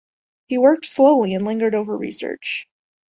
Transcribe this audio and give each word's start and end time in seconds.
He 0.47 0.57
worked 0.57 0.87
slowly 0.87 1.35
and 1.35 1.45
lingered 1.45 1.75
over 1.75 1.95
research. 1.95 2.65